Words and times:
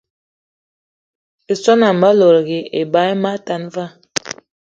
I 1.51 1.53
swan 1.61 1.81
ame 1.89 2.09
lòdgì 2.19 2.59
eba 2.81 3.01
eme 3.13 3.29
atan 3.37 3.63
va 3.73 3.85